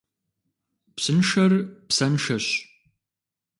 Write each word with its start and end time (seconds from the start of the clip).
Псыншэр 0.95 1.53
псэншэщ. 1.87 2.45